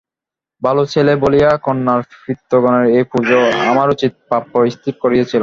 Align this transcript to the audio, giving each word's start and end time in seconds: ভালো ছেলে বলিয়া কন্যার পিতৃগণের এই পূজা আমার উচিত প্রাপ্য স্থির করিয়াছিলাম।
ভালো 0.61 0.83
ছেলে 0.85 1.13
বলিয়া 1.23 1.49
কন্যার 1.57 2.01
পিতৃগণের 2.23 2.85
এই 2.97 3.05
পূজা 3.11 3.39
আমার 3.71 3.87
উচিত 3.89 4.11
প্রাপ্য 4.29 4.53
স্থির 4.75 4.93
করিয়াছিলাম। 5.03 5.39